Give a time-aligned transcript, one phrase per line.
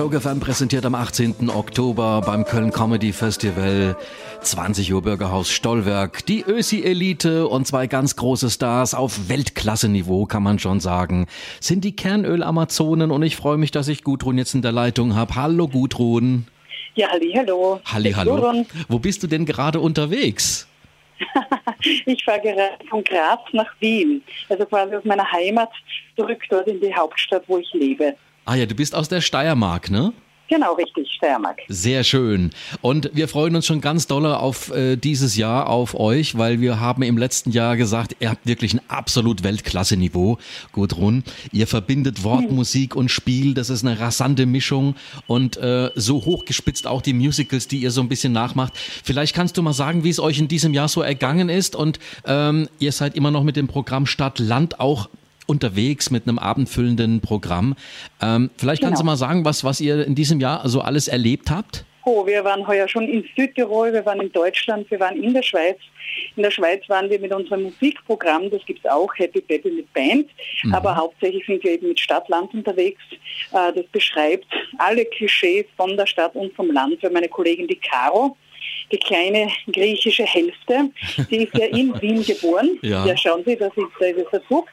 [0.00, 1.50] Joke FM präsentiert am 18.
[1.50, 3.98] Oktober beim Köln Comedy Festival
[4.40, 6.24] 20 Uhr Bürgerhaus Stollwerk.
[6.24, 11.26] Die Ösi-Elite und zwei ganz große Stars auf Weltklasse-Niveau, kann man schon sagen,
[11.60, 15.34] sind die Kernöl-Amazonen und ich freue mich, dass ich Gudrun jetzt in der Leitung habe.
[15.34, 16.46] Hallo Gudrun.
[16.94, 17.82] Ja, halli, hallo.
[17.84, 18.64] Halli, hallo.
[18.88, 20.66] Wo bist du denn gerade unterwegs?
[22.06, 25.68] ich fahre gerade von Graz nach Wien, also quasi aus meiner Heimat
[26.16, 28.16] zurück dort in die Hauptstadt, wo ich lebe.
[28.44, 30.12] Ah ja, du bist aus der Steiermark, ne?
[30.50, 31.60] Genau, richtig, Steiermark.
[31.68, 32.50] Sehr schön.
[32.80, 36.80] Und wir freuen uns schon ganz doll auf äh, dieses Jahr, auf euch, weil wir
[36.80, 40.38] haben im letzten Jahr gesagt, ihr habt wirklich ein absolut Weltklasse-Niveau,
[40.72, 41.22] Gudrun.
[41.52, 42.56] Ihr verbindet Wort, hm.
[42.56, 44.96] Musik und Spiel, das ist eine rasante Mischung
[45.28, 48.72] und äh, so hochgespitzt auch die Musicals, die ihr so ein bisschen nachmacht.
[48.76, 52.00] Vielleicht kannst du mal sagen, wie es euch in diesem Jahr so ergangen ist und
[52.24, 55.08] ähm, ihr seid immer noch mit dem Programm Stadt Land auch
[55.50, 57.74] unterwegs mit einem abendfüllenden Programm.
[58.22, 59.10] Ähm, vielleicht kannst genau.
[59.10, 61.84] du mal sagen, was, was ihr in diesem Jahr so alles erlebt habt?
[62.06, 65.42] Oh, wir waren heuer schon in Südtirol, wir waren in Deutschland, wir waren in der
[65.42, 65.76] Schweiz.
[66.34, 69.92] In der Schweiz waren wir mit unserem Musikprogramm, das gibt es auch, Happy Baby mit
[69.92, 70.26] Band,
[70.62, 70.74] mhm.
[70.74, 73.02] aber hauptsächlich sind wir eben mit Stadt-Land unterwegs.
[73.52, 74.46] Äh, das beschreibt
[74.78, 78.36] alle Klischees von der Stadt und vom Land für meine Kollegin die Caro
[78.92, 80.90] die kleine griechische Hälfte.
[81.30, 82.78] Die ist ja in Wien geboren.
[82.82, 84.68] Ja, ja schauen Sie, das ist, das ist der Zug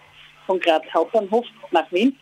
[0.48, 2.18] von Graz Hauptbahnhof nach Wien.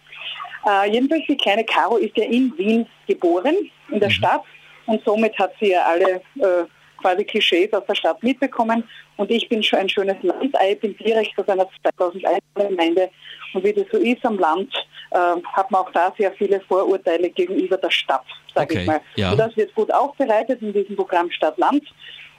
[0.68, 3.56] Äh, jedenfalls, die kleine Caro ist ja in Wien geboren,
[3.90, 4.14] in der mhm.
[4.14, 4.42] Stadt.
[4.88, 6.66] Und somit hat sie ja alle äh,
[7.02, 8.84] quasi Klischees aus der Stadt mitbekommen.
[9.18, 13.10] Und ich bin schon ein schönes Landei, bin direkt aus einer 2001 Gemeinde.
[13.54, 14.74] Und wie das so ist am Land,
[15.12, 15.18] äh,
[15.54, 19.02] hat man auch da sehr viele Vorurteile gegenüber der Stadt, sage okay, ich mal.
[19.16, 19.32] Ja.
[19.32, 21.84] Und das wird gut aufbereitet in diesem Programm Stadt-Land.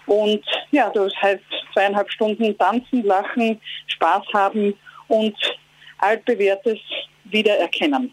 [0.06, 4.74] Und ja, das heißt zweieinhalb Stunden tanzen, lachen, Spaß haben
[5.08, 5.36] und
[5.98, 6.78] altbewährtes
[7.24, 8.12] wiedererkennen.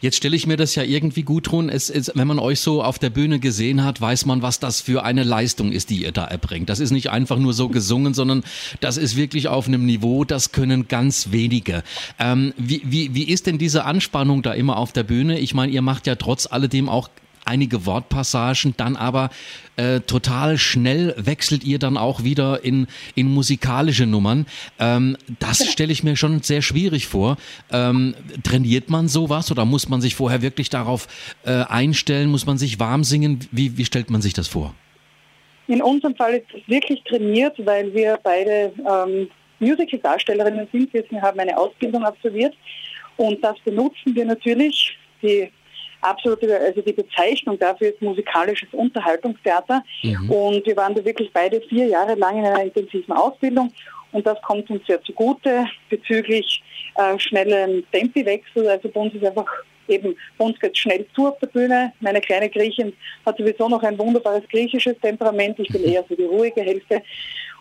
[0.00, 1.68] Jetzt stelle ich mir das ja irgendwie gut tun.
[1.68, 4.80] Es ist, wenn man euch so auf der Bühne gesehen hat, weiß man, was das
[4.80, 6.68] für eine Leistung ist, die ihr da erbringt.
[6.68, 8.42] Das ist nicht einfach nur so gesungen, sondern
[8.80, 11.82] das ist wirklich auf einem Niveau, das können ganz wenige.
[12.18, 15.38] Ähm, wie, wie, wie ist denn diese Anspannung da immer auf der Bühne?
[15.38, 17.08] Ich meine, ihr macht ja trotz alledem auch
[17.44, 19.30] einige Wortpassagen, dann aber
[19.76, 24.46] äh, total schnell wechselt ihr dann auch wieder in, in musikalische Nummern.
[24.78, 25.70] Ähm, das genau.
[25.70, 27.36] stelle ich mir schon sehr schwierig vor.
[27.72, 31.08] Ähm, trainiert man sowas oder muss man sich vorher wirklich darauf
[31.44, 32.30] äh, einstellen?
[32.30, 33.40] Muss man sich warm singen?
[33.50, 34.74] Wie, wie stellt man sich das vor?
[35.66, 39.28] In unserem Fall ist es wirklich trainiert, weil wir beide ähm,
[39.60, 40.92] Musical-Darstellerinnen sind.
[40.92, 42.54] Wir haben eine Ausbildung absolviert
[43.16, 44.96] und das benutzen wir natürlich.
[45.22, 45.50] Die
[46.04, 49.82] absolute, also die Bezeichnung dafür ist musikalisches Unterhaltungstheater.
[50.02, 50.30] Mhm.
[50.30, 53.72] Und wir waren da wirklich beide vier Jahre lang in einer intensiven Ausbildung.
[54.12, 56.62] Und das kommt uns sehr zugute bezüglich
[56.96, 58.68] äh, schnellen Tempiwechsel.
[58.68, 59.46] Also bei uns ist einfach
[59.88, 61.92] eben, bei uns geht schnell zu auf der Bühne.
[62.00, 62.92] Meine kleine Griechin
[63.26, 65.58] hat sowieso noch ein wunderbares griechisches Temperament.
[65.58, 67.02] Ich bin eher so die ruhige Hälfte.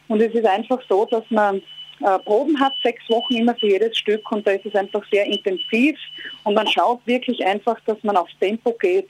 [0.08, 1.62] Und es ist einfach so, dass man
[2.02, 5.26] äh, Proben hat, sechs Wochen immer für jedes Stück und da ist es einfach sehr
[5.26, 5.98] intensiv
[6.44, 9.10] und man schaut wirklich einfach, dass man aufs Tempo geht,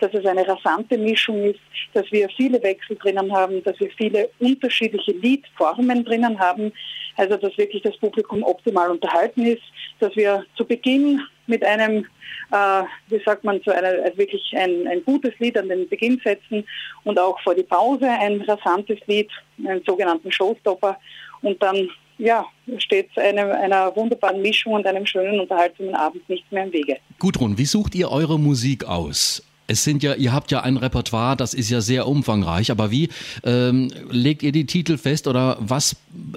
[0.00, 1.60] dass es eine rasante Mischung ist,
[1.92, 6.72] dass wir viele Wechsel drinnen haben, dass wir viele unterschiedliche Liedformen drinnen haben,
[7.16, 9.62] also dass wirklich das Publikum optimal unterhalten ist,
[9.98, 12.06] dass wir zu Beginn mit einem,
[12.52, 16.20] äh, wie sagt man, so eine, also wirklich ein, ein gutes Lied an den Beginn
[16.24, 16.64] setzen
[17.04, 19.28] und auch vor die Pause ein rasantes Lied,
[19.66, 20.98] einen sogenannten Showstopper
[21.42, 22.44] und dann ja,
[22.78, 26.98] steht einem, einer wunderbaren Mischung und einem schönen, unterhaltsamen Abend nichts mehr im Wege.
[27.18, 29.42] Gudrun, wie sucht ihr eure Musik aus?
[29.66, 33.08] Es sind ja, ihr habt ja ein Repertoire, das ist ja sehr umfangreich, aber wie
[33.44, 35.94] ähm, legt ihr die Titel fest oder was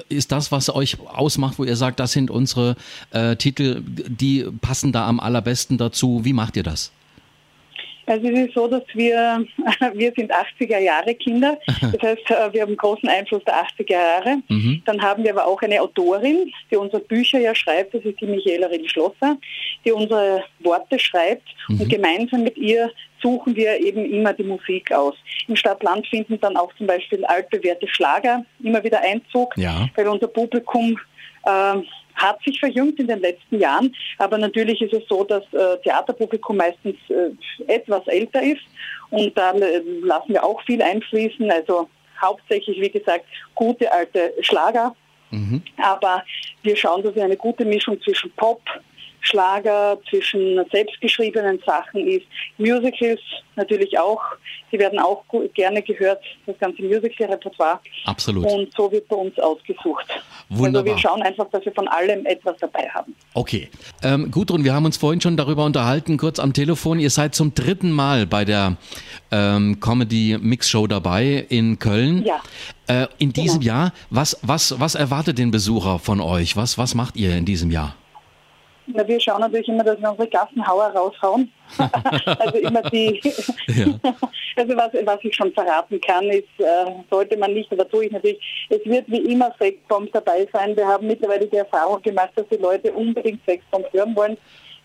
[0.07, 2.75] ist das, was euch ausmacht, wo ihr sagt, das sind unsere
[3.11, 6.21] äh, Titel, die passen da am allerbesten dazu?
[6.23, 6.91] Wie macht ihr das?
[8.05, 9.45] Also es ist so, dass wir,
[9.93, 14.37] wir sind 80er Jahre Kinder, das heißt, äh, wir haben großen Einfluss der 80er Jahre.
[14.49, 14.81] Mhm.
[14.85, 18.25] Dann haben wir aber auch eine Autorin, die unsere Bücher ja schreibt, das ist die
[18.25, 19.37] Michaela Rill-Schlosser,
[19.85, 21.81] die unsere Worte schreibt mhm.
[21.81, 22.91] und gemeinsam mit ihr
[23.23, 25.15] suchen wir eben immer die Musik aus.
[25.47, 29.87] Im Stadtland finden dann auch zum Beispiel altbewährte Schlager immer wieder Einzug, ja.
[29.95, 30.99] weil unser Publikum
[31.45, 31.75] äh,
[32.15, 36.57] hat sich verjüngt in den letzten Jahren, aber natürlich ist es so, dass äh, Theaterpublikum
[36.57, 37.31] meistens äh,
[37.71, 38.61] etwas älter ist
[39.09, 41.89] und da äh, lassen wir auch viel einfließen, also
[42.21, 43.25] hauptsächlich, wie gesagt,
[43.55, 44.95] gute alte Schlager,
[45.31, 45.63] mhm.
[45.81, 46.23] aber
[46.61, 48.61] wir schauen, dass wir eine gute Mischung zwischen Pop,
[49.23, 52.25] Schlager, zwischen selbstgeschriebenen Sachen ist.
[52.57, 53.21] Musicals
[53.55, 54.21] natürlich auch.
[54.71, 55.23] Sie werden auch
[55.53, 57.79] gerne gehört, das ganze Musical-Repertoire.
[58.05, 58.45] Absolut.
[58.45, 60.05] Und so wird bei uns ausgesucht.
[60.49, 60.81] Wunderbar.
[60.81, 63.15] Also wir schauen einfach, dass wir von allem etwas dabei haben.
[63.33, 63.69] Okay.
[64.03, 66.99] Ähm, Gudrun, wir haben uns vorhin schon darüber unterhalten, kurz am Telefon.
[66.99, 68.77] Ihr seid zum dritten Mal bei der
[69.31, 72.25] ähm, Comedy Mix Show dabei in Köln.
[72.25, 72.41] Ja.
[72.87, 73.73] Äh, in diesem Genau.
[73.73, 76.57] Jahr, was, was, was erwartet den Besucher von euch?
[76.57, 77.95] Was, was macht ihr in diesem Jahr?
[78.87, 81.51] Na, wir schauen natürlich immer, dass wir unsere Gassenhauer raushauen.
[82.39, 83.21] also immer die,
[83.67, 83.85] Ja.
[84.57, 88.11] also was, was ich schon verraten kann, ist, äh, sollte man nicht, aber tue ich
[88.11, 90.75] natürlich, es wird wie immer Sexbomb dabei sein.
[90.75, 94.37] Wir haben mittlerweile die Erfahrung gemacht, dass die Leute unbedingt Sexbomb hören wollen.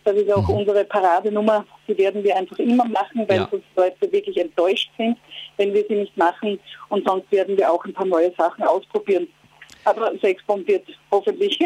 [0.04, 3.48] Das ist auch unsere Paradenummer, die werden wir einfach immer machen, weil Ja.
[3.50, 5.18] sonst Leute wirklich enttäuscht sind,
[5.58, 6.58] wenn wir sie nicht machen.
[6.88, 9.28] Und sonst werden wir auch ein paar neue Sachen ausprobieren.
[9.84, 11.58] Aber Sexbomb wird hoffentlich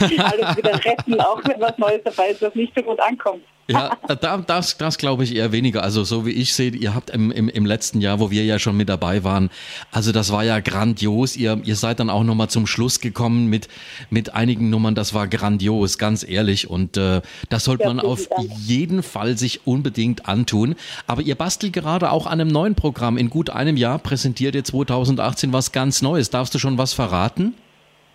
[0.00, 3.42] alles wieder retten, auch wenn was Neues dabei ist, was nicht so gut ankommt.
[3.66, 5.82] Ja, da, das, das glaube ich eher weniger.
[5.82, 8.58] Also so wie ich sehe, ihr habt im, im, im letzten Jahr, wo wir ja
[8.58, 9.48] schon mit dabei waren,
[9.90, 11.34] also das war ja grandios.
[11.34, 13.68] Ihr, ihr seid dann auch nochmal zum Schluss gekommen mit,
[14.10, 14.94] mit einigen Nummern.
[14.94, 16.68] Das war grandios, ganz ehrlich.
[16.68, 18.50] Und äh, das sollte Ja, man auf Dank.
[18.66, 20.74] jeden Fall sich unbedingt antun.
[21.06, 23.16] Aber ihr bastelt gerade auch an einem neuen Programm.
[23.16, 26.28] In gut einem Jahr präsentiert ihr 2018 was ganz Neues.
[26.28, 27.54] Darfst du schon was verraten?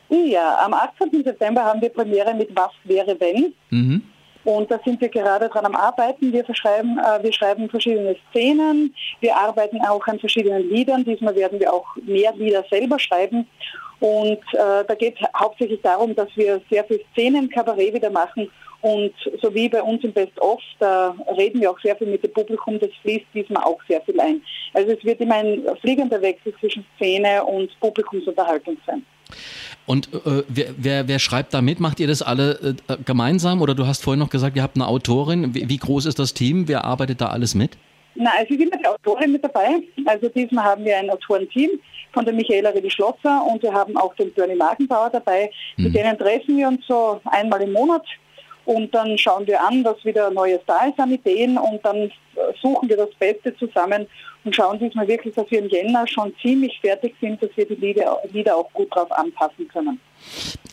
[0.09, 1.23] Ja, am 18.
[1.23, 3.53] September haben wir Premiere mit Was wäre wenn?
[3.69, 4.03] Mhm.
[4.44, 6.33] Und da sind wir gerade dran am Arbeiten.
[6.33, 8.95] Wir, verschreiben, äh, wir schreiben verschiedene Szenen.
[9.19, 11.03] Wir arbeiten auch an verschiedenen Liedern.
[11.03, 13.47] Diesmal werden wir auch mehr Lieder selber schreiben.
[14.00, 18.50] Und äh, da geht es hauptsächlich darum, dass wir sehr viel Szenen-Kabarett wieder machen.
[18.81, 22.31] Und so wie bei uns im Best-of, da reden wir auch sehr viel mit dem
[22.31, 22.79] Publikum.
[22.79, 24.41] Das fließt diesmal auch sehr viel ein.
[24.73, 29.05] Also es wird immer ein fliegender Wechsel zwischen Szene und Publikumsunterhaltung sein.
[29.85, 31.79] Und äh, wer, wer, wer schreibt da mit?
[31.79, 33.61] Macht ihr das alle äh, gemeinsam?
[33.61, 35.55] Oder du hast vorhin noch gesagt, ihr habt eine Autorin.
[35.55, 36.67] Wie, wie groß ist das Team?
[36.67, 37.77] Wer arbeitet da alles mit?
[38.15, 39.81] Na, es ist immer die Autorin mit dabei.
[40.05, 41.71] Also diesmal haben wir ein Autorenteam
[42.11, 45.49] von der Michaela Redi-Schlosser und wir haben auch den Bernie Magenbauer dabei.
[45.77, 48.05] Mit denen treffen wir uns so einmal im Monat
[48.65, 52.11] und dann schauen wir an, was wieder Neues da ist an Ideen und dann äh,
[52.61, 54.05] suchen wir das Beste zusammen
[54.44, 57.75] und schauen diesmal wirklich, dass wir im Jänner schon ziemlich fertig sind, dass wir die
[57.75, 60.00] Lieder, Lieder auch gut drauf anpassen können.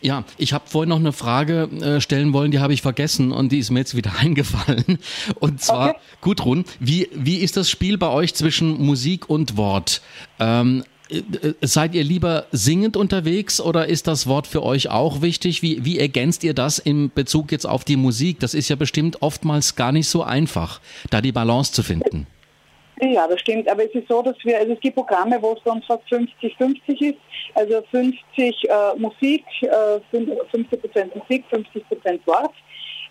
[0.01, 3.51] Ja, ich habe vorhin noch eine Frage äh, stellen wollen, die habe ich vergessen und
[3.51, 4.99] die ist mir jetzt wieder eingefallen.
[5.39, 5.99] Und zwar, Okay.
[6.21, 10.01] Gudrun, wie, wie ist das Spiel bei euch zwischen Musik und Wort?
[10.39, 15.21] Ähm, äh, äh, seid ihr lieber singend unterwegs oder ist das Wort für euch auch
[15.21, 15.61] wichtig?
[15.61, 18.39] Wie, wie ergänzt ihr das in Bezug jetzt auf die Musik?
[18.39, 22.27] Das ist ja bestimmt oftmals gar nicht so einfach, da die Balance zu finden.
[23.01, 23.69] Ja, das stimmt.
[23.69, 26.03] Aber es ist so, dass wir, also es gibt Programme, wo es bei uns fast
[26.11, 27.19] 50-50 ist.
[27.53, 29.99] Also 50 äh, Musik, äh,
[30.51, 32.53] 50 Prozent Musik, 50 Prozent Wort.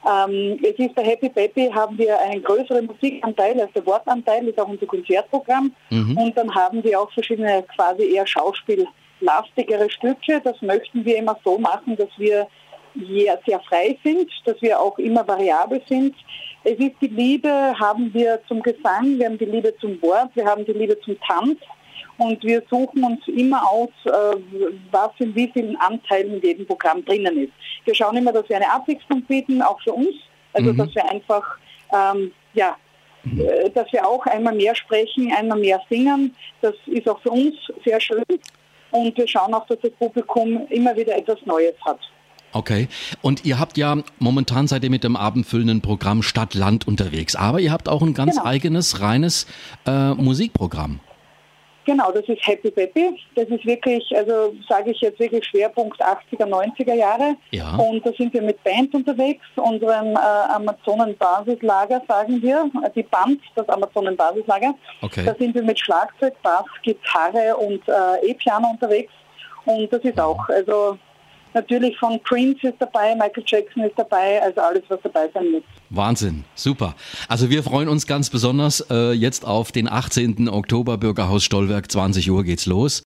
[0.06, 4.58] Ähm, es ist bei Happy Baby haben wir einen größeren Musikanteil als der Wortanteil, ist
[4.58, 5.74] auch unser Konzertprogramm.
[5.90, 10.40] Und dann haben wir auch verschiedene quasi eher schauspiellastigere Stücke.
[10.44, 12.46] Das möchten wir immer so machen, dass wir
[13.08, 16.14] sehr, sehr frei sind, dass wir auch immer variabel sind.
[16.64, 17.48] Es ist die Liebe,
[17.78, 21.16] haben wir zum Gesang, wir haben die Liebe zum Wort, wir haben die Liebe zum
[21.20, 21.58] Tanz
[22.18, 24.36] und wir suchen uns immer aus, äh,
[24.90, 27.52] was in wie vielen Anteilen in jedem Programm drinnen ist.
[27.84, 30.14] Wir schauen immer, dass wir eine Abwechslung bieten, auch für uns,
[30.54, 31.58] also dass wir einfach,
[31.92, 32.76] ähm, ja,
[33.38, 36.34] äh, dass wir auch einmal mehr sprechen, einmal mehr singen.
[36.62, 37.54] Das ist auch für uns
[37.84, 38.24] sehr schön
[38.90, 42.00] und wir schauen auch, dass das Publikum immer wieder etwas Neues hat.
[42.56, 42.88] Okay.
[43.20, 47.70] Und ihr habt ja, momentan seid ihr mit dem abendfüllenden Programm Stadt-Land unterwegs, aber ihr
[47.70, 48.48] habt auch ein ganz Genau.
[48.48, 49.46] eigenes, reines
[49.86, 51.00] äh, Musikprogramm.
[51.84, 53.16] Genau, das ist Happy Baby.
[53.36, 57.36] Das ist wirklich, also sage ich jetzt wirklich Schwerpunkt 80er, 90er Jahre.
[57.52, 57.76] Ja.
[57.76, 63.40] Und da sind wir mit Band unterwegs, unserem äh, Amazonen-Basislager, sagen wir, äh, die Band,
[63.54, 64.74] das Amazonen-Basislager.
[65.02, 65.24] Okay.
[65.26, 69.12] Da sind wir mit Schlagzeug, Bass, Gitarre und äh, E-Piano unterwegs.
[69.66, 70.98] Und das ist auch, also
[71.56, 75.62] natürlich von Prince ist dabei, Michael Jackson ist dabei, also alles, was dabei sein muss.
[75.90, 76.94] Wahnsinn, super.
[77.28, 80.48] Also wir freuen uns ganz besonders äh, jetzt auf den 18.
[80.48, 83.04] Oktober, Bürgerhaus Stollwerk, 20 Uhr geht's los.